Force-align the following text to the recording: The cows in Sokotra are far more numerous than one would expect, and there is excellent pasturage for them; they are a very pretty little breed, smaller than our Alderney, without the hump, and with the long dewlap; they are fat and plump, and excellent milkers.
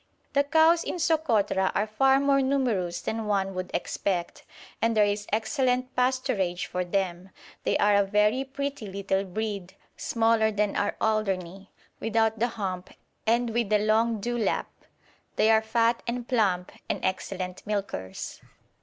The 0.33 0.43
cows 0.43 0.83
in 0.83 0.95
Sokotra 0.95 1.71
are 1.75 1.85
far 1.85 2.19
more 2.19 2.41
numerous 2.41 3.01
than 3.01 3.27
one 3.27 3.53
would 3.53 3.69
expect, 3.71 4.43
and 4.81 4.97
there 4.97 5.05
is 5.05 5.27
excellent 5.31 5.95
pasturage 5.95 6.65
for 6.65 6.83
them; 6.83 7.29
they 7.65 7.77
are 7.77 7.93
a 7.95 8.03
very 8.03 8.43
pretty 8.43 8.87
little 8.87 9.23
breed, 9.23 9.75
smaller 9.95 10.49
than 10.49 10.75
our 10.75 10.95
Alderney, 10.99 11.69
without 11.99 12.39
the 12.39 12.47
hump, 12.47 12.89
and 13.27 13.51
with 13.51 13.69
the 13.69 13.77
long 13.77 14.19
dewlap; 14.19 14.65
they 15.35 15.51
are 15.51 15.61
fat 15.61 16.01
and 16.07 16.27
plump, 16.27 16.71
and 16.89 16.99
excellent 17.05 17.61
milkers. 17.67 18.41